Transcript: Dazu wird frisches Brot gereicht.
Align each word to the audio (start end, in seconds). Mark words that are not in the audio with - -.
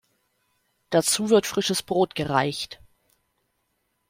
Dazu 0.89 1.29
wird 1.29 1.45
frisches 1.45 1.83
Brot 1.83 2.15
gereicht. 2.15 2.81